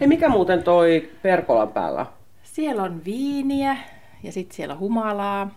[0.00, 2.06] Hei, mikä muuten toi Perkolan päällä?
[2.42, 3.76] Siellä on viiniä
[4.22, 5.50] ja sitten siellä on humalaa.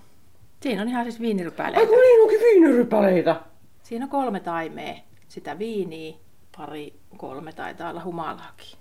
[0.62, 1.88] Siinä on ihan siis Ai viinirypäleitä.
[1.88, 3.36] kun niin onkin viinirypäleitä.
[3.84, 4.94] Siinä on kolme taimea.
[5.28, 6.14] Sitä viiniä,
[6.58, 8.78] pari, kolme taitaa olla humalaakin.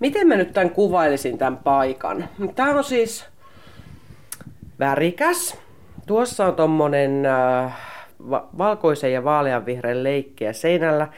[0.00, 2.28] Miten mä nyt tämän kuvailisin tämän paikan?
[2.54, 3.24] Tää on siis
[4.78, 5.58] värikäs.
[6.06, 7.72] Tuossa on tommonen äh,
[8.30, 11.08] va- valkoisen ja vaaleanvihreän leikkiä seinällä.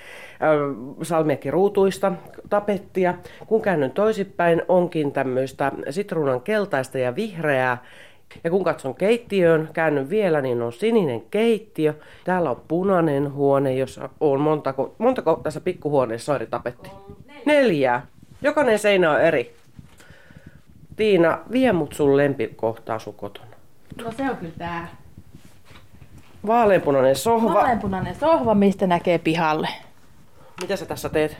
[0.42, 2.12] Äh, salmiakki ruutuista,
[2.48, 3.14] tapettia.
[3.46, 7.84] Kun käännyn toisinpäin, onkin tämmöistä sitruunan keltaista ja vihreää.
[8.44, 11.94] Ja kun katson keittiöön, käännyn vielä, niin on sininen keittiö.
[12.24, 16.90] Täällä on punainen huone, jossa on montako, montako tässä pikkuhuoneessa on eri tapetti?
[17.46, 18.06] Neljää.
[18.42, 19.54] Jokainen seinä on eri.
[20.96, 23.56] Tiina, vie mut sun lempikohtaa sun kotona.
[24.04, 24.88] No se on kyllä tää.
[26.46, 27.54] Vaaleanpunainen sohva.
[27.54, 29.68] Vaaleanpunainen sohva, mistä näkee pihalle.
[30.60, 31.36] Mitä sä tässä teet?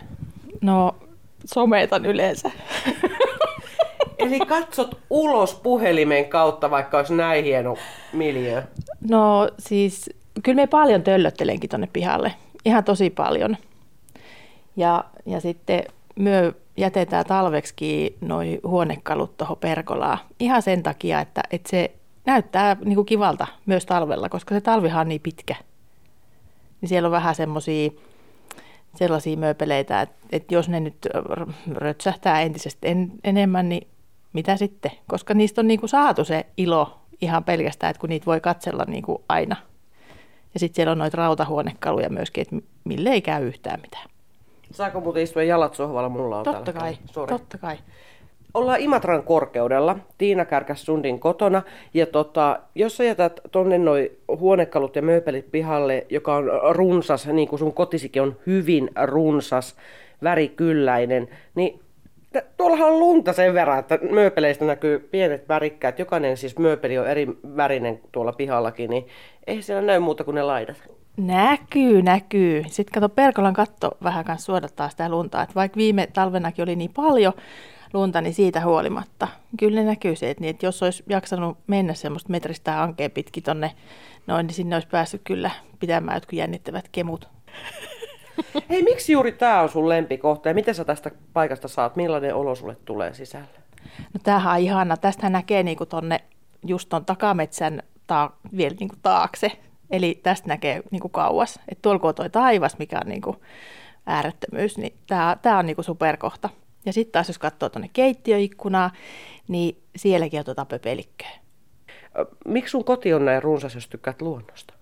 [0.61, 0.97] No,
[1.45, 2.51] sometan yleensä.
[4.19, 7.77] Eli katsot ulos puhelimen kautta, vaikka olisi näin hieno
[8.13, 8.63] miljö.
[9.11, 10.11] No siis,
[10.43, 12.35] kyllä me paljon töllöttelenkin tonne pihalle.
[12.65, 13.57] Ihan tosi paljon.
[14.77, 15.85] Ja, ja sitten
[16.17, 20.19] myö jätetään talveksi noi huonekalut tuohon perkolaan.
[20.41, 21.91] Ihan sen takia, että, että se
[22.27, 25.55] näyttää niinku kivalta myös talvella, koska se talvihan on niin pitkä.
[26.81, 27.91] Niin siellä on vähän semmoisia
[28.95, 31.07] sellaisia mööpeleitä, että, että jos ne nyt
[31.73, 33.89] rötsähtää entisestä en, enemmän, niin
[34.33, 34.91] mitä sitten?
[35.07, 39.25] Koska niistä on niinku saatu se ilo ihan pelkästään, että kun niitä voi katsella niinku
[39.29, 39.57] aina.
[40.55, 44.09] Ja sitten siellä on noita rautahuonekaluja myöskin, että mille ei käy yhtään mitään.
[44.71, 46.09] Saako muuten istua jalat sohvalla?
[46.09, 47.79] Mulla on Totta kai, totta kai.
[48.55, 51.63] Ollaan Imatran korkeudella, Tiina Kärkäs Sundin kotona.
[51.95, 57.49] Ja tota, jos sä jätät tonne noi huonekalut ja mööpelit pihalle, joka on runsas, niin
[57.49, 59.77] kuin sun kotisikin on hyvin runsas,
[60.23, 61.81] värikylläinen, niin
[62.57, 65.99] tuollahan on lunta sen verran, että mööpeleistä näkyy pienet värikkäät.
[65.99, 67.27] Jokainen siis mööpeli on eri
[67.57, 69.07] värinen tuolla pihallakin, niin
[69.47, 70.77] ei siellä näy muuta kuin ne laidat.
[71.17, 72.65] Näkyy, näkyy.
[72.67, 75.43] Sitten kato, Perkolan katto vähän kanssa suodattaa sitä lunta.
[75.43, 77.33] Että vaikka viime talvenakin oli niin paljon
[77.93, 79.29] lunta, niin siitä huolimatta.
[79.59, 83.43] Kyllä ne näkyy se, että, niin, että jos olisi jaksanut mennä semmoista metristä hankeen pitkin
[83.43, 83.73] tonne
[84.27, 85.51] noin, niin sinne olisi päässyt kyllä
[85.81, 87.29] pitämään jotkut jännittävät kemut.
[88.71, 91.97] Hei, miksi juuri tämä on sun lempikohta ja miten sä tästä paikasta saat?
[91.97, 93.49] Millainen olo sulle tulee sisälle?
[94.15, 94.97] No tämähän on ihana.
[94.97, 96.21] Tästä näkee niinku tonne
[96.67, 99.53] just ton takametsän ta- vielä niinku taakse.
[99.91, 101.61] Eli tästä näkee niinku kauas.
[101.69, 103.37] Et tuolla kun on toi taivas, mikä on niinku
[104.07, 104.99] äärettömyys, niin
[105.43, 106.49] tämä on niinku superkohta.
[106.87, 108.91] Ja sitten taas jos katsoo tuonne keittiöikkunaa,
[109.49, 111.31] niin sielläkin on tuota pöpelikköä.
[112.45, 114.75] Miksi sun koti on näin runsas, jos tykkäät luonnosta?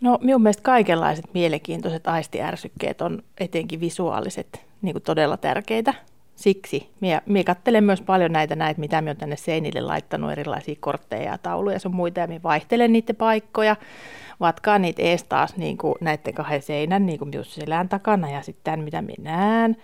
[0.00, 5.94] No minun mielestä kaikenlaiset mielenkiintoiset aistiärsykkeet on etenkin visuaaliset niin kuin todella tärkeitä.
[6.36, 10.76] Siksi minä, minä katselen myös paljon näitä, näitä, mitä minä olen tänne seinille laittanut, erilaisia
[10.80, 13.76] kortteja ja tauluja ja sun muita, ja minä vaihtelen niiden paikkoja,
[14.40, 18.42] vatkaan niitä ees taas niin kuin näiden kahden seinän niin kuin minun selän takana ja
[18.42, 19.76] sitten tämän, mitä minä näen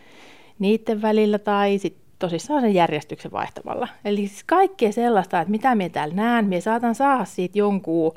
[0.58, 3.88] niiden välillä, tai sitten tosissaan sen järjestyksen vaihtamalla.
[4.04, 8.12] Eli siis kaikkea sellaista, että mitä minä täällä näen, minä saatan saada siitä jonkun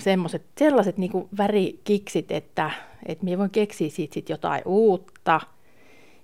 [0.00, 2.70] semmoset, sellaiset niin kuin värikiksit, että,
[3.06, 5.40] että minä voin keksiä siitä sit jotain uutta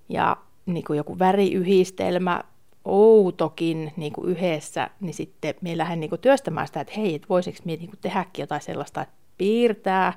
[0.09, 2.41] ja niin kuin joku väriyhdistelmä,
[2.85, 7.29] outokin niin kuin yhdessä, niin sitten minä lähden niin kuin työstämään sitä, että hei, että
[7.29, 10.13] voisiko minä niin kuin tehdäkin jotain sellaista, että piirtää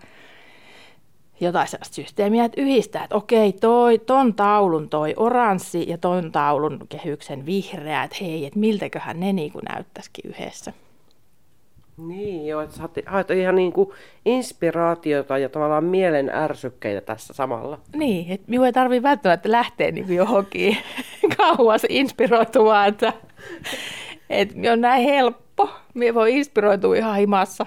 [1.42, 6.80] jotain sellaista systeemiä, että yhdistää, että okei, toi, ton taulun toi oranssi ja ton taulun
[6.90, 10.74] kehyksen vihreä, että hei, että miltäköhän ne niin kuin näyttäisikin yhdessä.
[12.08, 13.90] Niin joo, että sä haet- ihan niin kuin
[14.26, 17.80] inspiraatiota ja tavallaan mielen ärsykkeitä tässä samalla.
[17.96, 20.78] Niin, että minun ei tarvitse välttämättä lähteä niin johonkin
[21.38, 23.14] kauas inspiroitumaan, että,
[24.30, 25.70] että on näin helppo.
[25.94, 27.66] Minä voi inspiroitua ihan himassa.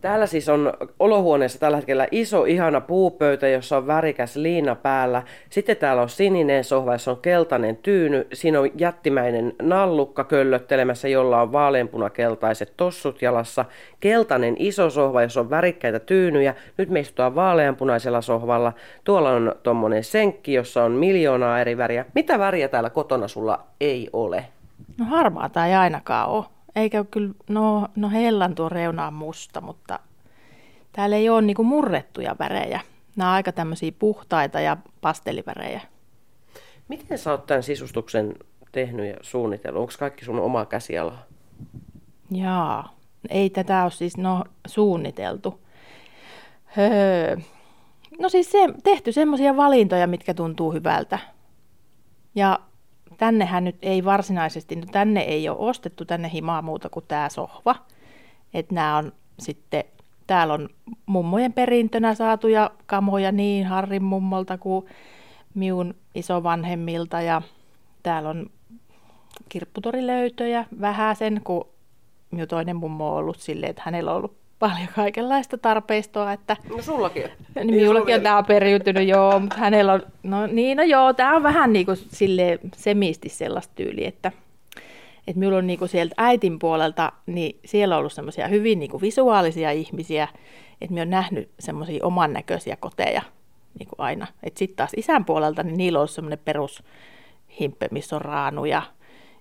[0.00, 5.22] Täällä siis on olohuoneessa tällä hetkellä iso ihana puupöytä, jossa on värikäs liina päällä.
[5.50, 8.26] Sitten täällä on sininen sohva, jossa on keltainen tyyny.
[8.32, 13.64] Siinä on jättimäinen nallukka köllöttelemässä, jolla on vaaleanpunakeltaiset tossut jalassa.
[14.00, 16.54] Keltainen iso sohva, jossa on värikkäitä tyynyjä.
[16.76, 18.72] Nyt me istutaan vaaleanpunaisella sohvalla.
[19.04, 22.04] Tuolla on tommonen senkki, jossa on miljoonaa eri väriä.
[22.14, 24.44] Mitä väriä täällä kotona sulla ei ole?
[24.98, 26.44] No harmaata ei ainakaan ole.
[26.76, 29.98] Eikä ole kyllä, no, no hellan tuo reuna on musta, mutta
[30.92, 32.80] täällä ei ole niinku murrettuja värejä.
[33.16, 35.80] Nämä on aika tämmöisiä puhtaita ja pastelivärejä.
[36.88, 38.34] Miten sä oot tämän sisustuksen
[38.72, 39.80] tehnyt ja suunnitellut?
[39.80, 41.18] Onko kaikki sun oma käsiala?
[42.30, 42.94] Jaa,
[43.28, 45.60] ei tätä ole siis no, suunniteltu.
[46.64, 47.36] Höö.
[48.18, 51.18] No siis se, tehty semmoisia valintoja, mitkä tuntuu hyvältä.
[52.34, 52.60] Ja
[53.20, 57.74] tännehän nyt ei varsinaisesti, no tänne ei ole ostettu tänne himaa muuta kuin tämä sohva.
[58.54, 59.84] Että nämä on sitten,
[60.26, 60.68] täällä on
[61.06, 64.86] mummojen perintönä saatuja kamoja niin Harrin mummolta kuin
[65.54, 67.42] minun isovanhemmilta ja
[68.02, 68.50] täällä on
[69.48, 70.64] kirpputorilöytöjä
[71.18, 71.68] sen, kun
[72.30, 76.32] minun toinen mummo on ollut silleen, että hänellä on ollut paljon kaikenlaista tarpeistoa.
[76.32, 77.24] Että, no sullakin.
[77.54, 81.42] Niin minullakin on tämä periytynyt, joo, mutta hänellä on, no niin, no joo, tämä on
[81.42, 84.32] vähän niin kuin sille semisti sellaista tyyliä, että,
[85.26, 88.90] että minulla on niin kuin sieltä äitin puolelta, niin siellä on ollut semmoisia hyvin niin
[88.90, 90.28] kuin visuaalisia ihmisiä,
[90.80, 93.22] että minä olen nähnyt semmoisia oman näköisiä koteja
[93.78, 94.26] niin kuin aina.
[94.56, 98.82] Sitten taas isän puolelta, niin niillä on semmoinen perushimppe, missä on raanuja,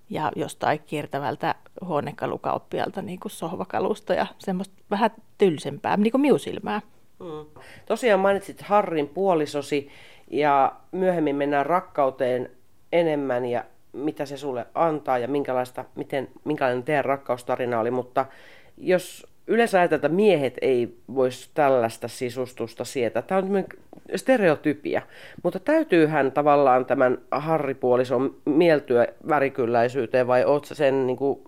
[0.09, 6.81] ja jostain kiertävältä huonekalukauppialta niin kuin sohvakalusta ja semmoista vähän tylsempää, niin kuin miusilmää.
[7.19, 7.61] Mm.
[7.85, 9.89] Tosiaan mainitsit Harrin puolisosi
[10.31, 12.51] ja myöhemmin mennään rakkauteen
[12.91, 18.25] enemmän ja mitä se sulle antaa ja minkälaista, miten, minkälainen teidän rakkaustarina oli, mutta
[18.77, 23.21] jos yleensä ajatellaan, että miehet ei voisi tällaista sisustusta sietää.
[23.21, 23.65] Tämä on
[24.15, 25.01] stereotypia,
[25.43, 31.39] mutta täytyyhän tavallaan tämän harripuolison mieltyä värikylläisyyteen vai oot sä sen niin kuin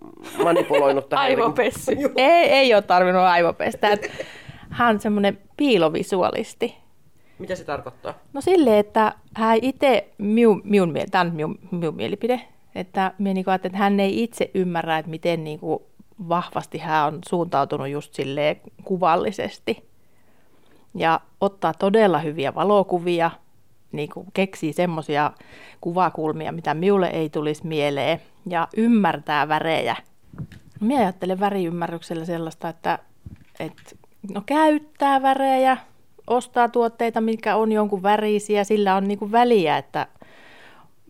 [0.43, 1.25] manipuloinut tähän?
[1.25, 1.91] Aivopessy.
[2.15, 3.97] ei, ei ole tarvinnut aivopestä.
[4.69, 6.75] Hän on semmoinen piilovisualisti.
[7.39, 8.13] Mitä se tarkoittaa?
[8.33, 12.41] No silleen, että hän itse, minun, minun, tämä on minun, minun mielipide,
[12.75, 15.79] että, minä niin kuin, että hän ei itse ymmärrä, että miten niin kuin,
[16.29, 19.89] vahvasti hän on suuntautunut just silleen kuvallisesti.
[20.95, 23.31] Ja ottaa todella hyviä valokuvia,
[23.91, 25.31] niin kuin keksii semmoisia
[25.81, 29.95] kuvakulmia, mitä minulle ei tulisi mieleen, ja ymmärtää värejä.
[30.79, 32.99] Minä ajattelen väriymmärryksellä sellaista, että,
[33.59, 33.95] että
[34.33, 35.77] no käyttää värejä,
[36.27, 40.07] ostaa tuotteita, mitkä on jonkun värisiä, sillä on niin kuin väliä, että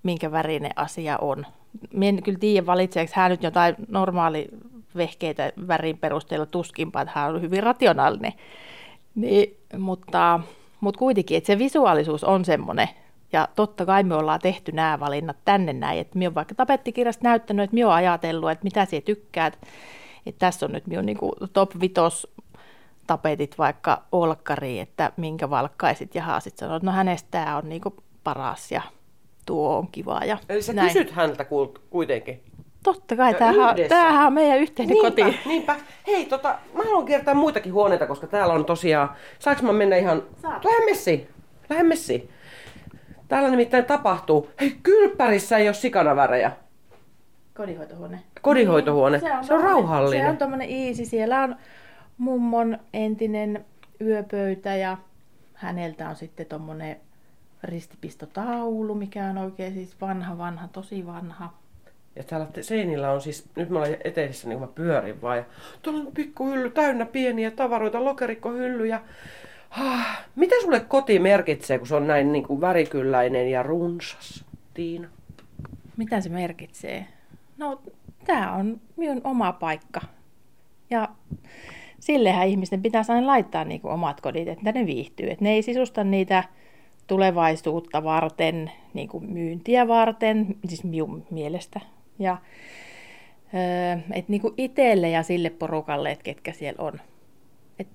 [0.04, 1.46] minkä värinen asia on.
[1.94, 4.48] Minä en kyllä tiedä, valitseeko hän nyt jotain normaali
[4.96, 8.34] vehkeitä värin perusteella tuskinpa, että hän on hyvin rationaalinen.
[9.16, 10.40] Niin, mutta,
[10.80, 12.90] mutta kuitenkin, että se visuaalisuus on semmoinen,
[13.34, 17.24] ja totta kai me ollaan tehty nämä valinnat tänne näin, että minä olen vaikka tapettikirjasta
[17.24, 19.60] näyttänyt, että minä olen ajatellut, että mitä sinä tykkäät,
[20.26, 22.28] että tässä on nyt minun niin kuin top vitos
[23.08, 27.82] tapetit vaikka olkkariin, että minkä valkkaisit ja haasit sanoa, että no hänestä tämä on niin
[27.82, 28.82] kuin paras ja
[29.46, 30.20] tuo on kiva.
[30.26, 30.88] Ja Eli sä näin.
[30.88, 31.46] kysyt häntä
[31.90, 32.44] kuitenkin?
[32.84, 35.40] Totta kai, tämähän, tämähän on meidän yhteinen niinpä, koti.
[35.46, 35.76] Niinpä.
[36.08, 39.10] Hei, tota, mä haluan kiertää muitakin huoneita, koska täällä on tosiaan...
[39.40, 40.24] Saanko mä mennä ihan...
[40.42, 40.66] Saat.
[40.66, 41.28] Lähden messiin.
[41.70, 42.30] Lähden messiin.
[43.28, 44.50] Täällä nimittäin tapahtuu.
[44.62, 46.52] Hei, kylppärissä ei ole sikanavärejä.
[47.54, 48.24] Kodinhoitohuone.
[48.42, 49.18] Kodinhoitohuone.
[49.18, 50.26] Niin, se on, se on rauhallinen.
[50.26, 51.06] Se on tommonen easy.
[51.06, 51.56] Siellä on
[52.18, 53.66] mummon entinen
[54.02, 54.98] yöpöytä ja
[55.54, 56.98] häneltä on sitten tommonen
[57.64, 61.61] ristipistotaulu, mikä on oikein siis vanha, vanha, tosi vanha
[62.16, 65.38] ja täällä seinillä on siis, nyt mä olen eteisessä niin kuin mä pyörin vaan.
[65.38, 65.44] Ja
[65.82, 69.02] tuolla on pikkuhylly täynnä pieniä tavaroita, lokerikkohyllyjä.
[69.70, 75.08] Ah, mitä sulle koti merkitsee, kun se on näin niin kuin värikylläinen ja runsas, Tiina?
[75.98, 77.08] Mitä se merkitsee?
[77.58, 77.82] No,
[78.26, 80.02] tämä on minun oma paikka.
[80.90, 81.10] Ja
[82.00, 85.30] sillehän ihmisten pitää aina laittaa niin kuin omat kodit, että ne viihtyy.
[85.30, 86.44] Että ne ei sisusta niitä
[87.08, 91.80] tulevaisuutta varten, niin kuin myyntiä varten, siis minun mielestä
[92.20, 92.38] ja
[94.14, 97.02] et niinku itselle ja sille porukalle, että ketkä siellä on.
[97.80, 97.88] Et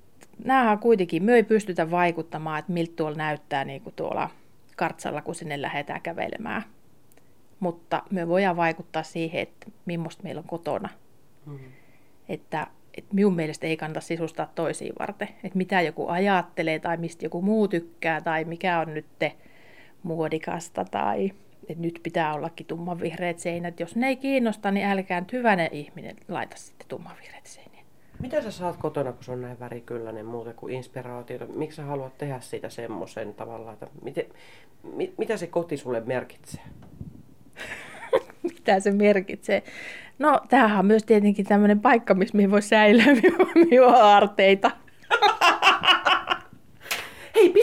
[0.44, 4.30] näähän kuitenkin, me ei pystytä vaikuttamaan, että miltä tuolla näyttää niinku tuolla
[4.76, 6.62] kartsalla, kun sinne lähdetään kävelemään.
[7.60, 10.88] Mutta me voidaan vaikuttaa siihen, että millaista meillä on kotona.
[11.46, 11.72] Mm-hmm.
[12.28, 12.66] Että,
[12.98, 15.28] että minun mielestä ei kannata sisustaa toisiin varten.
[15.44, 19.06] Että mitä joku ajattelee tai mistä joku muu tykkää tai mikä on nyt
[20.02, 21.32] muodikasta tai
[21.68, 23.80] että nyt pitää ollakin tummanvihreät seinät.
[23.80, 27.82] Jos ne ei kiinnosta, niin älkää nyt hyvänä ihminen laita sitten tummanvihreät seiniä.
[28.20, 31.46] Mitä sä saat kotona, kun se on näin värikylläinen muuta kuin inspiraatiota?
[31.46, 34.24] Miksi sä haluat tehdä siitä semmoisen tavalla, että miten,
[34.82, 36.62] mit, mitä se koti sulle merkitsee?
[38.52, 39.62] mitä se merkitsee?
[40.18, 43.04] No, tämähän on myös tietenkin tämmöinen paikka, missä voi säilyä
[43.70, 44.70] minun aarteita.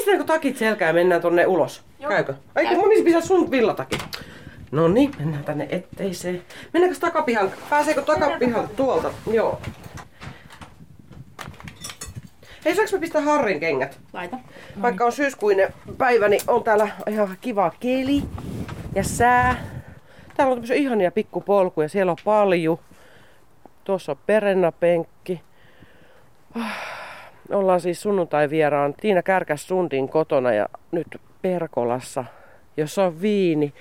[0.04, 1.84] Pistetäänkö takit selkään ja mennään tonne ulos?
[2.00, 2.10] Joo.
[2.10, 2.34] Käykö?
[2.56, 4.00] Ai kun mun pitää sun villatakin.
[4.72, 6.42] No niin, mennään tänne etteiseen.
[6.74, 7.52] Mennäänkö takapihan?
[7.70, 9.12] Pääseekö takapihan tuolta?
[9.32, 9.62] Joo.
[12.66, 14.00] Hei, saanko mä pistää Harrin kengät?
[14.14, 14.36] Laita.
[14.76, 18.24] No Vaikka on syyskuinen päivä, niin on täällä ihan kiva keli
[18.96, 19.56] ja sää.
[20.38, 21.90] Täällä on tämmöisiä ihania pikkupolkuja.
[21.90, 22.80] Siellä on paljon.
[23.84, 25.42] Tuossa on perennapenkki.
[27.52, 31.08] Ollaan siis sunnuntai vieraan Tiina Kärkäs Sundin kotona ja nyt
[31.42, 32.26] Perkolassa
[32.78, 33.74] jos on viini.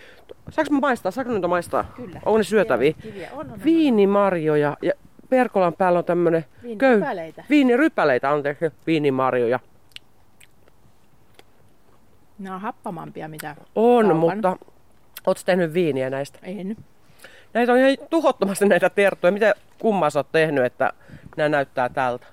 [0.51, 1.13] Saanko mä maistaa?
[1.13, 1.85] Saanko niitä maistaa?
[1.97, 2.21] Kyllä.
[2.25, 2.93] Onko ne syötäviä?
[2.93, 3.31] Kiviä.
[3.33, 4.93] On, on, Viinimarjoja ja
[5.29, 7.45] Perkolan päällä on tämmönen Viinirypäleitä.
[7.51, 9.61] Viinirypäleitä on tehty viinimarjoja.
[12.39, 14.17] Ne on happamampia mitä On, kaupan.
[14.17, 14.57] mutta
[15.27, 16.39] ootko tehnyt viiniä näistä?
[16.43, 16.77] En.
[17.55, 19.33] Näitä on ihan tuhottomasti näitä terttuja.
[19.33, 20.93] Mitä kummaa sä oot tehnyt, että
[21.37, 22.27] nämä näyttää tältä?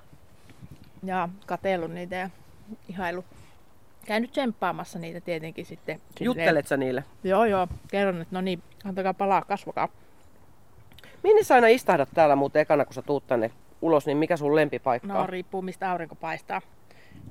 [1.02, 2.30] Ja katellut niitä ja
[2.88, 3.24] ihailu.
[4.06, 6.00] Käynyt tsemppaamassa niitä tietenkin sitten.
[6.18, 7.04] silleen- Juttelet sä niille?
[7.24, 7.68] Joo, joo.
[7.90, 9.88] Kerron, että no niin, antakaa palaa, kasvakaa.
[11.22, 13.50] Minne sä aina istahdat täällä muuten ekana, kun sä tuut tänne
[13.82, 16.60] ulos, niin mikä sun lempipaikka No riippuu mistä aurinko paistaa.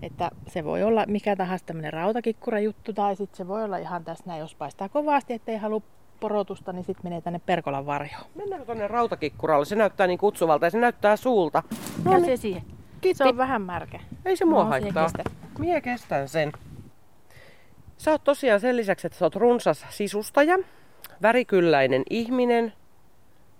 [0.02, 4.04] Että se voi olla mikä tahansa tämmöinen rautakikkura juttu tai sitten se voi olla ihan
[4.04, 5.82] tässä näin, jos paistaa kovasti, ettei halua
[6.20, 8.24] porotusta, niin sitten menee tänne Perkolan varjoon.
[8.36, 9.66] Mennäänkö tonne rautakikkuralle?
[9.66, 11.64] Se näyttää niin kutsuvalta ja se näyttää suulta.
[12.06, 12.62] No se niin, siihen.
[13.02, 13.18] Kiitti.
[13.18, 14.00] Se on vähän märkä.
[14.26, 15.04] Ei se mua No, haittaa.
[15.04, 15.34] kestät.
[15.60, 16.52] Mie kestän sen.
[17.98, 20.58] Sä oot tosiaan sen lisäksi, että sä oot runsas sisustaja,
[21.22, 22.74] värikylläinen ihminen,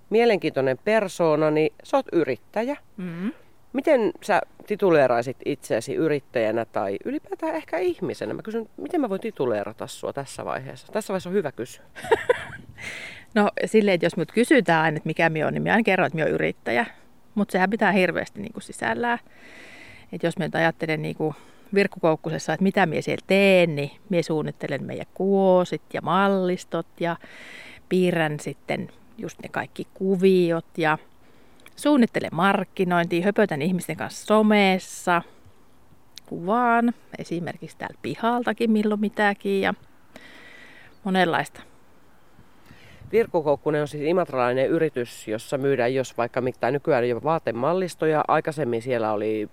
[0.10, 2.78] mielenkiintoinen persoona, niin sä oot yrittäjä.
[2.98, 3.32] Mm.
[3.74, 8.34] Miten sä tituleeraisit itseäsi yrittäjänä tai ylipäätään ehkä ihmisenä?
[8.34, 10.88] Mä kysyn, miten mä voin tituleerata sua tässä vaiheessa?
[10.94, 11.84] Tässä vaiheessa on hyvä kysyä.
[13.36, 16.06] No silleen, että jos mut kysytään aina, että mikä minä on, niin minä aina kerron,
[16.08, 16.86] että minä olen yrittäjä.
[17.40, 19.20] Mutta sehän pitää hirveästi niin kuin sisällään.
[20.12, 21.36] Että jos minä nyt ajattelen niin kuin
[21.74, 27.18] virkkukoukkusessa, että mitä minä siellä teen, niin minä suunnittelen meidän kuosit ja mallistot ja
[27.90, 30.98] piirrän sitten just ne kaikki kuviot ja
[31.76, 35.22] suunnittelen markkinointia, höpötän ihmisten kanssa somessa,
[36.26, 39.74] kuvaan esimerkiksi täällä pihaltakin milloin mitäkin ja
[41.04, 41.69] monenlaista.
[43.12, 48.24] Virkkukoukkunen on siis imatralainen yritys, jossa myydään jos vaikka mitä nykyään jo vaatemallistoja.
[48.28, 49.50] Aikaisemmin siellä oli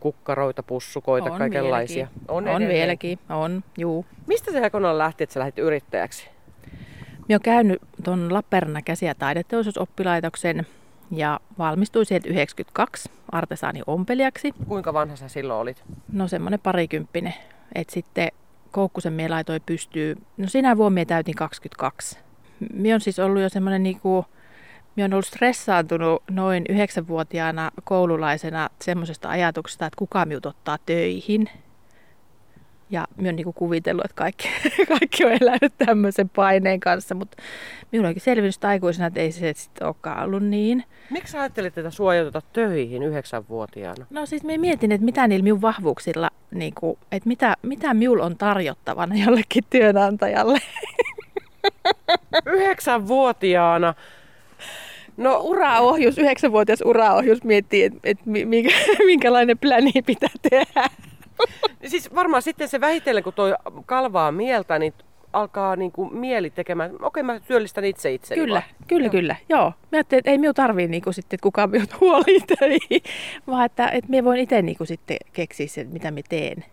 [0.00, 2.06] kukkaroita, pussukoita, On kaikenlaisia.
[2.06, 2.24] vieläkin.
[2.28, 4.06] On, on vieläkin, on, juu.
[4.26, 6.28] Mistä se kokonaan lähti, että sä lähdit yrittäjäksi?
[7.28, 10.66] Minä olen käynyt tuon Lappeenrannan käsi- ja taideteollisuusoppilaitoksen
[11.10, 14.52] ja valmistuin sieltä 92 artesaani ompelijaksi.
[14.68, 15.84] Kuinka vanha sä silloin olit?
[16.12, 17.34] No semmoinen parikymppinen.
[17.74, 18.28] Et sitten
[18.70, 22.18] Koukkusen mie laitoi pystyy, no sinä vuonna mie täytin 22.
[22.72, 24.24] Mie on siis ollut jo semmoinen niinku,
[24.96, 31.48] mie on ollut stressaantunut noin yhdeksänvuotiaana koululaisena semmoisesta ajatuksesta, että kuka minut ottaa töihin.
[32.90, 34.48] Ja minä olen niinku kuvitellut, että kaikki,
[34.98, 37.42] kaikki on elänyt tämmöisen paineen kanssa, mutta
[37.92, 40.84] minulla onkin selvinnyt aikuisena, että ei se sitten olekaan ollut niin.
[41.10, 44.06] Miksi ajattelit, ei oteta töihin yhdeksänvuotiaana?
[44.10, 48.24] No siis me mietin, että mitä niillä minun vahvuuksilla, niin kuin, että mitä, mitä minulla
[48.24, 50.58] on tarjottavana jollekin työnantajalle.
[52.46, 53.94] Yhdeksänvuotiaana?
[55.16, 58.70] No, Uraohjus, yhdeksänvuotias uraohjus miettii, että, että minkä,
[59.06, 60.84] minkälainen pläni pitää tehdä.
[61.86, 63.54] siis varmaan sitten se vähitellen, kun toi
[63.86, 64.94] kalvaa mieltä, niin
[65.32, 68.86] alkaa niin kuin mieli tekemään, okei mä työllistän itse itseni Kyllä, vaan.
[68.86, 69.36] kyllä, kyllä.
[69.48, 69.64] Joo.
[69.64, 72.40] Mä ajattelin, että ei minun tarvii niin sitten, että kukaan minut huolii
[73.46, 76.64] vaan että, että minä voin itse niin sitten keksiä sen, mitä minä teen.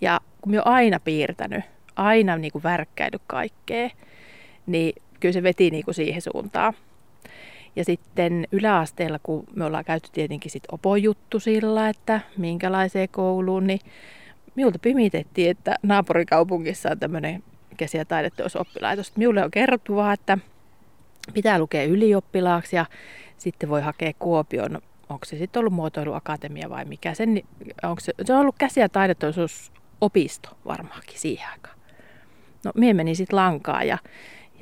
[0.00, 1.64] Ja kun minä olen aina piirtänyt,
[1.96, 3.90] aina niin kuin värkkäillyt kaikkea,
[4.66, 6.74] niin kyllä se veti niin kuin siihen suuntaan.
[7.76, 13.80] Ja sitten yläasteella, kun me ollaan käyty tietenkin sit opojuttu sillä, että minkälaiseen kouluun, niin
[14.54, 17.42] minulta pimitettiin, että naapurikaupungissa on tämmöinen
[17.76, 19.16] käsi- ja taideteosoppilaitos.
[19.16, 20.38] Minulle on kerrottu vaan, että
[21.34, 22.86] pitää lukea ylioppilaaksi ja
[23.38, 24.78] sitten voi hakea Kuopion,
[25.08, 27.42] onko se sitten ollut muotoiluakatemia vai mikä sen,
[27.82, 31.78] onko se, se on ollut käsi- ja taideteollisuusopisto varmaankin siihen aikaan.
[32.64, 33.98] No minä menin sitten lankaan ja,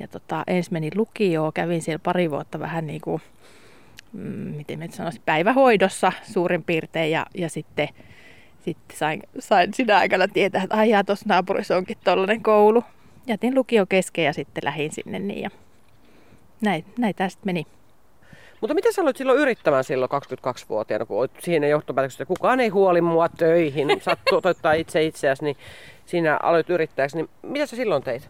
[0.03, 3.21] ja tota, ensin menin lukioon, kävin siellä pari vuotta vähän niin kuin,
[4.13, 7.89] mm, miten mä sanoisin, päivähoidossa suurin piirtein ja, ja sitten,
[8.65, 12.83] sitten sain, sain sinä aikana tietää, että aijaa tuossa naapurissa onkin tollainen koulu.
[13.27, 15.49] Jätin lukio kesken ja sitten lähdin sinne niin ja
[16.61, 17.65] näin, näin tästä meni.
[18.61, 22.69] Mutta mitä sä aloit silloin yrittämään silloin 22-vuotiaana, kun olet siinä johtopäätöksessä, että kukaan ei
[22.69, 25.57] huoli mua töihin, saat toteuttaa itse itseäsi, niin
[26.05, 28.29] siinä aloit yrittäjäksi, niin mitä sä silloin teit?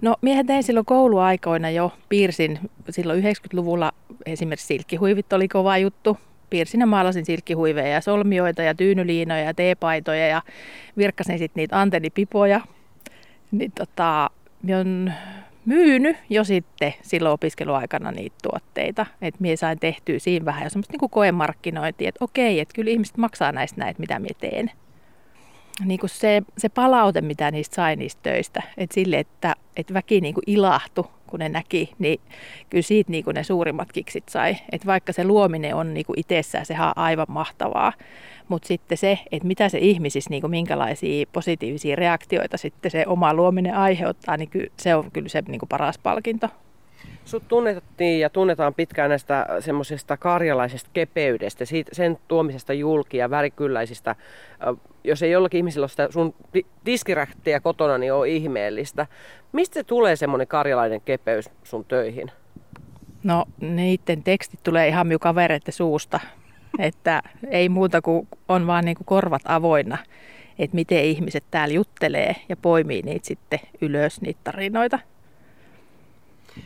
[0.00, 2.58] No miehet tein silloin kouluaikoina jo, piirsin
[2.90, 3.92] silloin 90-luvulla
[4.26, 6.18] esimerkiksi silkkihuivit oli kova juttu.
[6.50, 10.42] Piirsin ja maalasin silkkihuiveja ja solmioita ja tyynyliinoja ja teepaitoja ja
[10.96, 12.60] virkkasin sitten niitä antennipipoja.
[13.50, 14.30] Niin tota,
[14.80, 15.12] on
[15.64, 19.06] myynyt jo sitten silloin opiskeluaikana niitä tuotteita.
[19.22, 23.16] Että minä sain tehtyä siinä vähän jo semmoista niin koemarkkinointia, että okei, että kyllä ihmiset
[23.16, 24.70] maksaa näistä näitä, mitä minä teen
[25.84, 30.20] niin kuin se, se palaute, mitä niistä sai niistä töistä, että sille, että, että väki
[30.20, 32.20] niin kuin ilahtui kun ne näki, niin
[32.70, 34.56] kyllä siitä niin kuin ne suurimmat kiksit sai.
[34.72, 37.92] Et vaikka se luominen on niin kuin itsessään, sehän on aivan mahtavaa,
[38.48, 43.34] mutta sitten se, että mitä se ihmisissä, niin kuin minkälaisia positiivisia reaktioita sitten se oma
[43.34, 46.48] luominen aiheuttaa, niin kyllä, se on kyllä se niin kuin paras palkinto.
[47.26, 54.16] Sut tunnettiin ja tunnetaan pitkään näistä semmoisesta karjalaisesta kepeydestä, siitä, sen tuomisesta julki ja värikylläisistä.
[55.04, 56.34] Jos ei jollakin ihmisillä ole sitä sun
[56.86, 59.06] diskirähtiä kotona, niin on ihmeellistä.
[59.52, 62.30] Mistä se tulee semmoinen karjalainen kepeys sun töihin?
[63.22, 66.20] No niiden tekstit tulee ihan minun kavereiden suusta.
[66.78, 69.98] Että ei muuta kuin on vaan niin kuin korvat avoinna,
[70.58, 74.98] että miten ihmiset täällä juttelee ja poimii niitä sitten ylös, niitä tarinoita.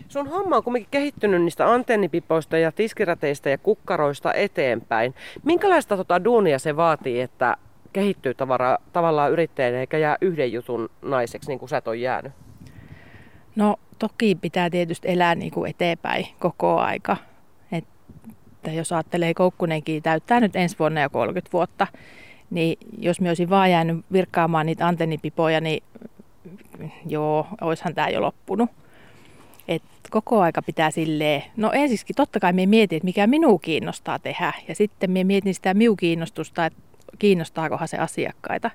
[0.08, 5.14] Sun homma on kuitenkin kehittynyt niistä antennipipoista ja tiskirateista ja kukkaroista eteenpäin.
[5.44, 7.56] Minkälaista tota duunia se vaatii, että
[7.92, 12.32] kehittyy tavara, tavallaan yrittäjänä eikä jää yhden jutun naiseksi, niin kuin sä et ole jäänyt?
[13.56, 17.16] No toki pitää tietysti elää niin kuin eteenpäin koko aika.
[17.72, 21.86] Että jos ajattelee Koukkunenkin täyttää nyt ensi vuonna jo 30 vuotta,
[22.50, 25.82] niin jos me olisin vaan jäänyt virkkaamaan niitä antennipipoja, niin
[27.06, 28.70] joo, oishan tämä jo loppunut.
[29.70, 34.18] Et koko aika pitää silleen, no ensisikin totta kai me mietin, että mikä minua kiinnostaa
[34.18, 34.52] tehdä.
[34.68, 36.78] Ja sitten me mietin sitä minun kiinnostusta, että
[37.18, 38.70] kiinnostaakohan se asiakkaita.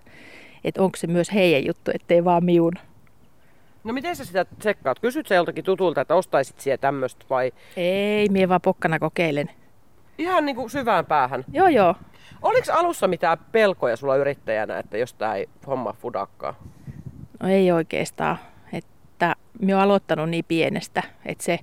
[0.64, 2.74] Että onko se myös heidän juttu, ettei vaan miun.
[3.84, 5.00] No miten sä sitä tsekkaat?
[5.00, 7.52] Kysyt sä joltakin tutulta, että ostaisit siellä tämmöistä vai?
[7.78, 9.50] Ei, mie vaan pokkana kokeilen.
[10.18, 11.46] Ihan niin kuin syvään päähän?
[11.54, 11.96] Joo, joo.
[12.42, 16.56] Oliko alussa mitään pelkoja sulla yrittäjänä, että jos tämä ei homma fudakkaa?
[17.40, 18.38] No ei oikeastaan
[19.60, 21.60] minä olen aloittanut niin pienestä, että se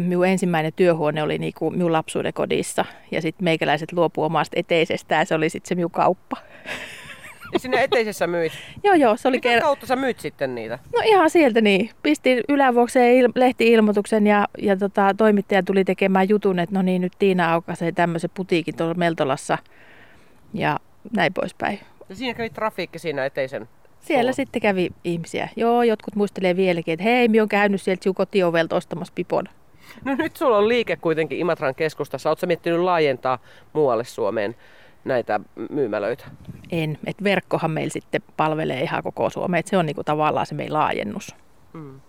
[0.00, 5.34] minun ensimmäinen työhuone oli niinku minun lapsuuden kodissa ja sitten meikäläiset luopu omasta eteisestään, se
[5.34, 6.36] oli sitten se minun kauppa.
[7.52, 8.52] Ja sinne eteisessä myit?
[8.84, 9.16] joo, joo.
[9.16, 10.78] Se oli Mitä ker- kautta sä myyt sitten niitä?
[10.94, 11.90] No ihan sieltä niin.
[12.02, 17.12] Pistin ylävuokseen il- lehti-ilmoituksen ja, ja tota, toimittaja tuli tekemään jutun, että no niin, nyt
[17.18, 19.58] Tiina aukaisee tämmöisen putiikin tuolla Meltolassa
[20.54, 20.78] ja
[21.16, 21.80] näin poispäin.
[22.08, 23.68] Ja siinä kävi trafiikki siinä eteisen
[24.02, 24.36] siellä Oot.
[24.36, 25.48] sitten kävi ihmisiä.
[25.56, 29.44] Joo, jotkut muistelee vieläkin, että hei, minä olen käynyt sieltä sinun kotiovelta ostamassa pipon.
[30.04, 32.30] No nyt sulla on liike kuitenkin Imatran keskustassa.
[32.30, 33.38] Oletko miettinyt laajentaa
[33.72, 34.56] muualle Suomeen
[35.04, 36.24] näitä myymälöitä?
[36.72, 36.98] En.
[37.06, 39.58] Et verkkohan meillä sitten palvelee ihan koko Suomea.
[39.58, 41.34] Et se on niinku tavallaan se meidän laajennus.
[41.72, 42.00] Mm.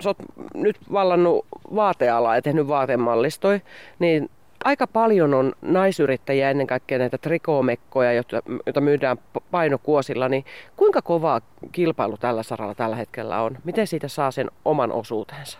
[0.00, 0.16] Sä oot
[0.54, 3.60] nyt vallannut vaatealaa ja tehnyt vaatemallistoja,
[3.98, 4.30] niin
[4.64, 9.18] aika paljon on naisyrittäjiä, ennen kaikkea näitä trikoomekkoja, joita, joita myydään
[9.50, 10.44] painokuosilla, niin
[10.76, 11.40] kuinka kovaa
[11.72, 13.58] kilpailu tällä saralla tällä hetkellä on?
[13.64, 15.58] Miten siitä saa sen oman osuutensa?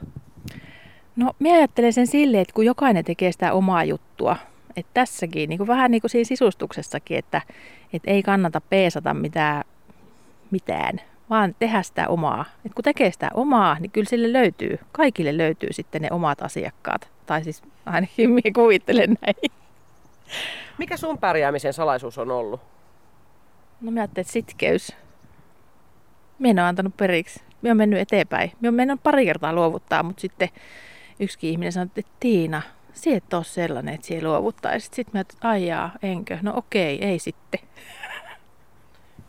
[1.17, 4.37] No, minä ajattelen sen silleen, että kun jokainen tekee sitä omaa juttua,
[4.77, 7.43] että tässäkin, niin kuin vähän niin kuin siinä sisustuksessakin, että,
[7.93, 9.65] että ei kannata peesata mitään,
[10.51, 12.45] mitään, vaan tehdä sitä omaa.
[12.67, 17.11] Et kun tekee sitä omaa, niin kyllä sille löytyy, kaikille löytyy sitten ne omat asiakkaat.
[17.27, 19.53] Tai siis ainakin minä kuvittelen näin.
[20.79, 22.61] Mikä sun pärjäämisen salaisuus on ollut?
[23.81, 24.97] No mä ajattelin, että sitkeys.
[26.39, 27.41] Minä en ole antanut periksi.
[27.41, 28.53] Minä olen mennyt eteenpäin.
[28.61, 30.49] Minä olen mennyt pari kertaa luovuttaa, mutta sitten
[31.21, 34.95] yksi ihminen sanoi, että Tiina, sinä et ole sellainen, että sinä luovuttaisit.
[34.95, 36.39] Sitten mä että aijaa, enkö?
[36.43, 37.61] No okei, ei sitten.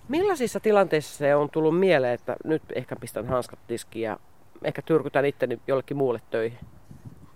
[0.08, 4.20] Millaisissa tilanteissa se on tullut mieleen, että nyt ehkä pistän hanskat tiskiin ja
[4.64, 6.60] ehkä tyrkytän itteni jollekin muulle töihin?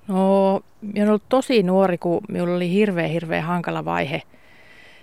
[0.08, 4.22] No, minä olen ollut tosi nuori, kun minulla oli hirveän, hirveän hankala vaihe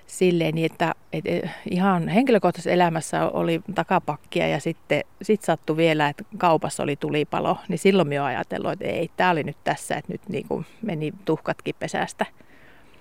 [0.06, 6.24] silleen, niin että, että ihan henkilökohtaisessa elämässä oli takapakkia ja sitten sit sattui vielä, että
[6.38, 10.28] kaupassa oli tulipalo, niin silloin minä ajatellut, että ei, tämä oli nyt tässä, että nyt
[10.28, 12.26] niin kuin meni tuhkatkin pesästä.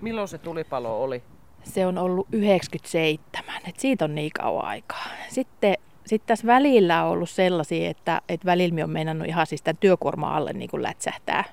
[0.00, 1.22] Milloin se tulipalo oli?
[1.62, 5.06] Se on ollut 97, että siitä on niin kauan aikaa.
[5.28, 9.76] Sitten sitten tässä välillä on ollut sellaisia, että, että välillä on meinannut ihan siis tämän
[9.76, 11.44] työkuorma alle niin kuin lätsähtää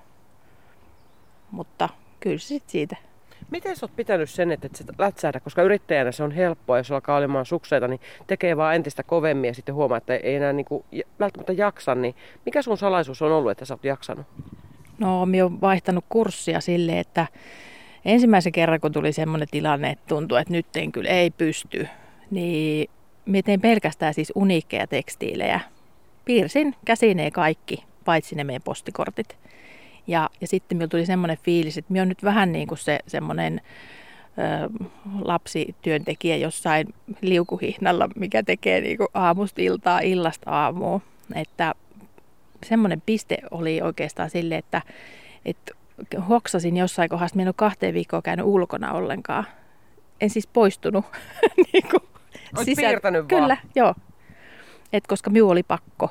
[1.52, 2.96] mutta kyllä se sit siitä.
[3.52, 6.92] Miten sä oot pitänyt sen, että et sä lätsäädä, koska yrittäjänä se on helppoa, jos
[6.92, 10.86] alkaa olemaan sukseita, niin tekee vaan entistä kovemmin ja sitten huomaa, että ei enää niinku
[11.20, 14.26] välttämättä jaksa, niin mikä sun salaisuus on ollut, että sä oot jaksanut?
[14.98, 17.28] No, mä oon vaihtanut kurssia sille, että
[18.06, 21.88] ensimmäisen kerran, kun tuli semmoinen tilanne, että tuntui, että nyt en kyllä ei pysty,
[22.32, 22.90] niin
[23.26, 25.60] mä tein pelkästään siis uniikkeja tekstiilejä.
[26.26, 29.38] Piirsin käsineen kaikki, paitsi ne meidän postikortit.
[30.12, 33.00] Ja, ja sitten minulla tuli semmoinen fiilis, että minä olen nyt vähän niin kuin se
[33.08, 33.62] semmoinen
[34.38, 34.70] ö,
[35.22, 41.02] lapsityöntekijä jossain liukuhihnalla, mikä tekee niin kuin aamusta iltaa, illasta aamuun.
[41.36, 41.76] Että
[42.66, 44.82] semmoinen piste oli oikeastaan sille, että,
[45.46, 45.74] että
[46.30, 49.46] hoksasin jossain kohdassa, minä en ole kahteen viikkoon käynyt ulkona ollenkaan.
[50.22, 51.06] En siis poistunut.
[51.74, 52.88] niin kuin sisään.
[52.88, 53.72] piirtänyt Kyllä, vaan.
[53.76, 53.96] joo.
[54.94, 56.10] Et koska minun oli pakko.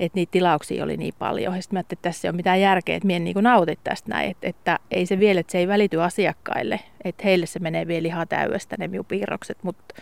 [0.00, 1.56] Että niitä tilauksia oli niin paljon.
[1.56, 4.30] Ja sitten mä että tässä ei ole mitään järkeä, että mien niin nautit tästä näin.
[4.30, 6.80] Että, että, ei se vielä, että se ei välity asiakkaille.
[7.04, 9.94] Että heille se menee vielä ihan täydestä ne minun piirrokset, mutta,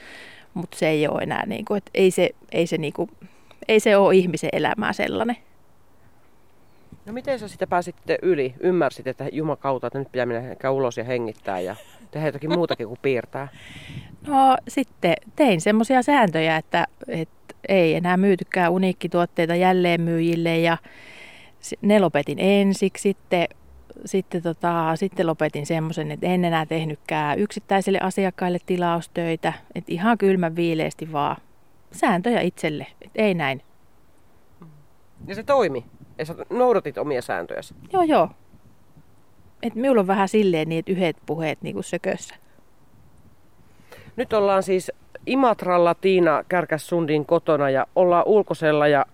[0.55, 3.11] mutta se ei ole enää, niin kuin, että ei se, ei se, niin kuin,
[3.69, 5.37] ei se ole ihmisen elämää sellainen.
[7.07, 8.55] No miten sä sitä pääsit yli?
[8.61, 11.77] Ymmärsit, että jumakauta, että nyt pitää mennä ulos ja hengittää ja
[12.11, 13.49] tehdä jotakin muutakin kuin piirtää?
[14.27, 17.38] No sitten tein semmoisia sääntöjä, että, että
[17.69, 20.79] ei enää myytykään uniikkituotteita jälleenmyyjille ja
[21.83, 23.03] ne lopetin ensiksi.
[23.03, 23.49] Sitten,
[24.05, 29.53] sitten, tota, sitten lopetin semmoisen, että en enää tehnytkään yksittäisille asiakkaille tilaustöitä.
[29.75, 31.37] Että ihan kylmän viileesti vaan
[31.93, 33.63] sääntöjä itselle, että ei näin.
[35.27, 35.85] Ja se toimi?
[36.19, 37.75] Ja sä noudatit omia sääntöjäsi?
[37.93, 38.29] Joo, joo.
[39.63, 42.35] Et minulla on vähän silleen niin, että yhdet puheet niin kuin sökössä.
[44.17, 44.93] Nyt ollaan siis
[45.29, 49.07] Imatralla Tiina Kärkäs-Sundin kotona ja ollaan ulkosella ja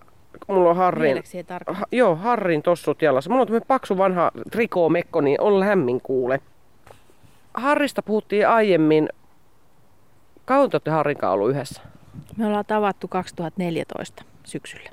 [0.47, 1.23] mulla on Harrin,
[1.73, 3.29] ha, joo, Harrin tossut jalassa.
[3.29, 6.39] Mulla on tämmöinen paksu vanha trikoomekko, niin on lämmin kuule.
[7.53, 9.09] Harrista puhuttiin aiemmin.
[10.45, 11.81] Kauan te olette Harrin ollut yhdessä?
[12.37, 14.89] Me ollaan tavattu 2014 syksyllä.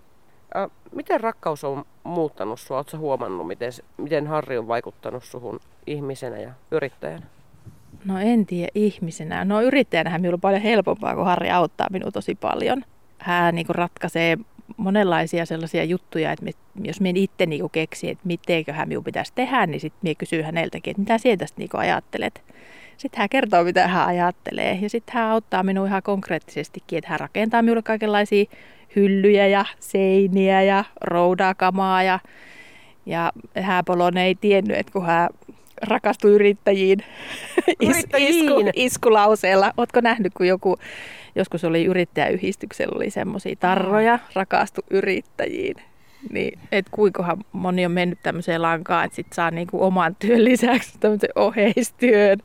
[0.56, 2.78] Ä, miten rakkaus on muuttanut sinua?
[2.78, 7.26] Oletko huomannut, miten, miten Harri on vaikuttanut suhun ihmisenä ja yrittäjänä?
[8.04, 9.44] No en tiedä ihmisenä.
[9.44, 12.84] No yrittäjänähän minulla on paljon helpompaa, kun Harri auttaa minua tosi paljon.
[13.18, 14.38] Hän niin ratkaisee
[14.76, 16.46] monenlaisia sellaisia juttuja, että
[16.84, 20.90] jos minä itse niin keksin, että mitenköhän minun pitäisi tehdä, niin sitten minä kysyn häneltäkin,
[20.90, 22.42] että mitä sinä tästä niin ajattelet.
[22.96, 24.78] Sitten hän kertoo, mitä hän ajattelee.
[24.82, 28.44] Ja sitten hän auttaa minua ihan konkreettisestikin, että hän rakentaa minulle kaikenlaisia
[28.96, 32.02] hyllyjä ja seiniä ja roudakamaa.
[32.02, 32.18] Ja,
[33.06, 35.28] ja Hääpolon ei tiennyt, että kun hän
[35.82, 36.98] rakastui yrittäjiin,
[37.82, 38.34] yrittäjiin.
[38.34, 39.72] Isku, iskulauseella.
[39.76, 40.78] Oletko nähnyt, kun joku,
[41.34, 45.76] joskus oli yrittäjäyhdistyksellä, oli semmoisia tarroja, rakastu yrittäjiin.
[46.30, 50.98] Niin, et kuinkahan moni on mennyt tämmöiseen lankaan, että sit saa niinku oman työn lisäksi
[51.00, 52.38] tämmöisen oheistyön.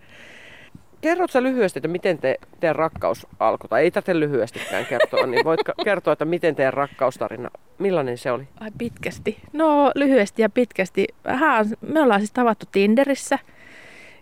[1.01, 3.69] Kerrotko lyhyesti, että miten te, teidän rakkaus alkoi?
[3.69, 8.47] Tai ei tätä lyhyestikään kertoa, niin voit kertoa, että miten teidän rakkaustarina, millainen se oli?
[8.59, 9.37] Ai pitkästi.
[9.53, 11.07] No lyhyesti ja pitkästi.
[11.25, 13.39] Vähän, me ollaan siis tavattu Tinderissä.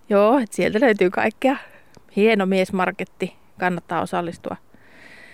[0.10, 1.58] Joo, että sieltä löytyy kaikkea.
[2.16, 4.56] Hieno miesmarketti, kannattaa osallistua.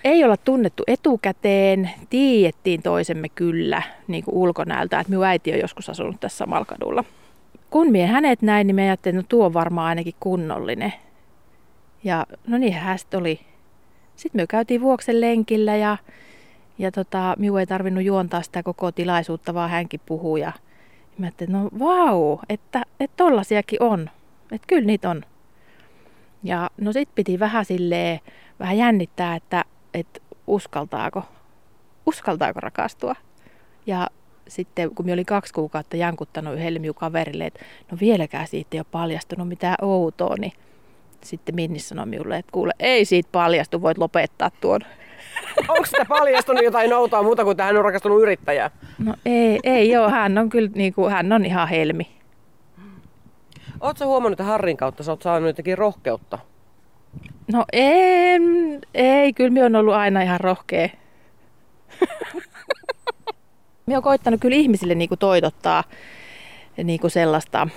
[0.04, 5.90] Ei olla tunnettu etukäteen, tiedettiin toisemme kyllä niin kuin ulkonäöltä, että minun äiti on joskus
[5.90, 7.04] asunut tässä samalla kadulla.
[7.70, 10.94] Kun minä hänet näin, niin me ajattelin, että no tuo on varmaan ainakin kunnollinen.
[12.04, 13.40] Ja no niin, hän oli.
[14.16, 15.98] Sitten me käytiin Vuoksen lenkillä ja,
[16.78, 20.38] ja tota, minun ei tarvinnut juontaa sitä koko tilaisuutta, vaan hänkin puhuu.
[20.38, 20.52] Ja
[21.18, 24.10] mä ajattelin, no vau, että, että tollasiakin on.
[24.52, 25.22] Että kyllä niitä on.
[26.44, 28.20] Ja no sit piti vähän silleen,
[28.60, 31.24] vähän jännittää, että, että uskaltaako,
[32.06, 33.16] uskaltaako rakastua.
[33.86, 34.10] Ja
[34.48, 37.60] sitten kun minä olin kaksi kuukautta jankuttanut yhdelle minun kaverille, että
[37.92, 40.54] no vieläkään siitä ei ole paljastunut mitään outoa, niin
[41.24, 44.82] sitten Minni sanoi minulle, että kuule, ei siitä paljastu, voit lopettaa tuon.
[45.68, 48.72] Onko sitä paljastunut jotain outoa muuta kuin että hän on rakastunut yrittäjää?
[49.00, 52.08] No ei, ei joo, hän on kyllä niin kuin, hän on ihan helmi.
[53.80, 56.40] Oletko huomannut, että Harrin kautta sä oot saanut jotenkin rohkeutta?
[57.54, 58.42] No en,
[58.94, 60.90] ei, kyllä minä on ollut aina ihan rohkea.
[63.86, 65.84] minä olen koittanut kyllä ihmisille niin kuin toitottaa
[66.84, 67.68] niin kuin sellaista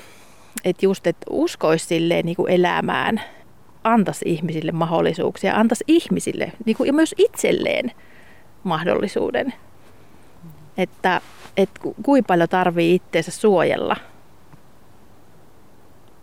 [0.64, 3.20] että just, että uskoisi silleen niin kuin elämään,
[3.84, 7.92] antaisi ihmisille mahdollisuuksia, antaisi ihmisille niin kuin, ja myös itselleen
[8.64, 9.54] mahdollisuuden.
[10.76, 11.20] Että,
[11.56, 13.96] että kuinka paljon tarvii itseensä suojella.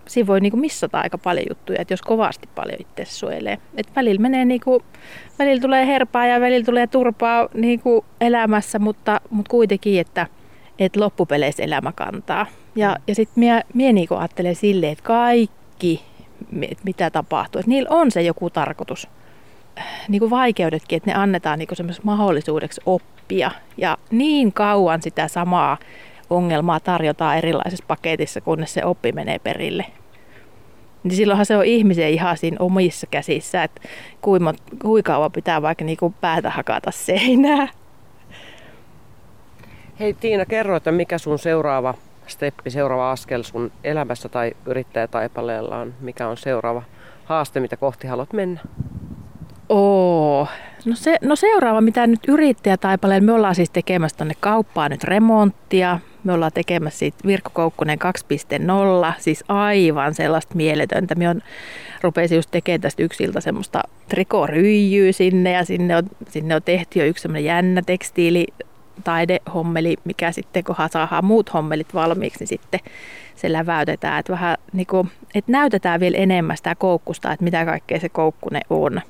[0.07, 3.57] Siinä voi niin kuin missata aika paljon juttuja, että jos kovasti paljon itseensä suojelee.
[3.77, 4.83] Että välillä menee niin kuin,
[5.39, 10.27] välillä tulee herpaa ja välillä tulee turpaa niin kuin elämässä, mutta, mutta kuitenkin, että,
[10.79, 12.45] että loppupeleissä elämä kantaa.
[12.75, 16.01] Ja, ja sitten minä, minä niin ajattelen silleen, että kaikki,
[16.61, 19.07] että mitä tapahtuu, että niillä on se joku tarkoitus.
[20.07, 21.67] Niin kuin vaikeudetkin, että ne annetaan niin
[22.03, 23.51] mahdollisuudeksi oppia.
[23.77, 25.77] Ja niin kauan sitä samaa
[26.29, 29.85] ongelmaa tarjotaan erilaisessa paketissa, kunnes se oppi menee perille.
[31.03, 33.81] Niin silloinhan se on ihmisen ihan siinä omissa käsissä, että
[34.21, 37.67] kuinka, kuinka kauan pitää vaikka niin kuin päätä hakata seinää.
[39.99, 41.93] Hei Tiina, kerro, että mikä sun seuraava
[42.27, 45.93] steppi, seuraava askel sun elämässä tai yrittäjätaipaleella on?
[45.99, 46.83] Mikä on seuraava
[47.25, 48.59] haaste, mitä kohti haluat mennä?
[49.69, 50.47] Oo.
[50.85, 55.99] No, se, no seuraava, mitä nyt yrittäjätaipaleella, me ollaan siis tekemässä tänne kauppaan nyt remonttia.
[56.23, 57.99] Me ollaan tekemässä siitä Virkko Koukkunen
[59.07, 61.15] 2.0, siis aivan sellaista mieletöntä.
[61.15, 61.41] Me on,
[62.01, 67.05] rupesin just tekemään tästä yksiltä semmoista trikoryijyä sinne ja sinne on, sinne on tehty jo
[67.05, 68.47] yksi semmoinen jännä tekstiili
[69.03, 72.79] taidehommeli, mikä sitten kun saadaan muut hommelit valmiiksi, niin sitten
[73.35, 74.19] se läväytetään.
[74.19, 78.61] Että vähän niin kuin, että näytetään vielä enemmän sitä koukkusta, että mitä kaikkea se koukkune
[78.69, 79.01] on.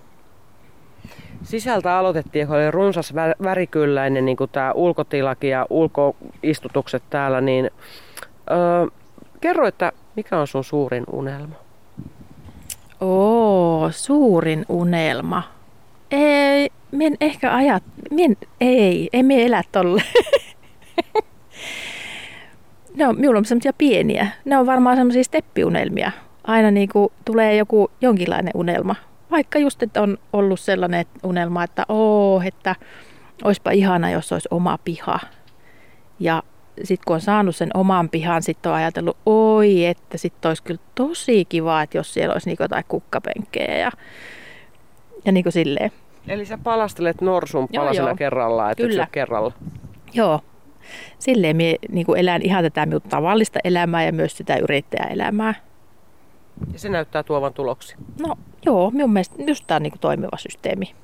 [1.43, 7.71] Sisältä aloitettiin, kun oli runsas värikylläinen niin tämä ulkotilakin ja ulkoistutukset täällä, niin
[8.51, 8.87] öö,
[9.41, 11.55] kerro, että mikä on sun suurin unelma?
[13.01, 15.43] Oo, suurin unelma.
[16.11, 16.69] Ei,
[17.01, 17.83] en ehkä ajat,
[18.19, 20.03] en, ei, ei me elä tolle.
[22.97, 24.27] no, minulla on semmoisia pieniä.
[24.45, 26.11] Ne on varmaan semmoisia steppiunelmia.
[26.43, 28.95] Aina niin kuin tulee joku jonkinlainen unelma.
[29.31, 32.75] Vaikka just, että on ollut sellainen unelma, että oo, että
[33.43, 35.19] olisipa ihana, jos olisi oma piha.
[36.19, 36.43] Ja
[36.83, 40.81] sitten kun on saanut sen oman pihan, sitten on ajatellut, oi, että sitten olisi kyllä
[40.95, 43.91] tosi kiva, että jos siellä olisi niin jotain kukkapenkkejä ja,
[45.25, 45.91] ja niin kuin silleen.
[46.27, 49.07] Eli sä palastelet norsun palasena joo, kerrallaan, että kyllä.
[49.11, 49.51] kerralla.
[50.13, 50.39] Joo.
[51.19, 55.53] Silleen minä niin elän ihan tätä minun tavallista elämää ja myös sitä yrittäjäelämää.
[56.73, 57.95] Ja se näyttää tuovan tuloksi.
[58.19, 60.95] No joo, minun mielestä just tämä on niin toimiva systeemi.